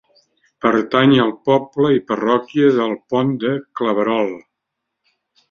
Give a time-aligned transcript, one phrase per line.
[0.65, 3.53] Pertany al poble i parròquia del Pont de
[3.83, 4.35] Claverol.